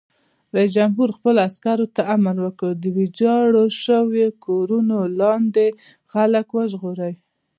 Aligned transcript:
رئیس 0.55 0.71
جمهور 0.77 1.09
خپلو 1.17 1.39
عسکرو 1.49 1.85
ته 1.95 2.01
امر 2.15 2.35
وکړ؛ 2.45 2.71
د 2.81 2.83
ویجاړو 2.97 3.63
شویو 3.83 4.29
کورونو 4.45 4.99
لاندې 5.19 5.65
خلک 6.11 6.47
وژغورئ! 6.57 7.13